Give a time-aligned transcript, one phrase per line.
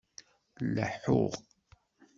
[0.75, 1.33] Laḥuɣ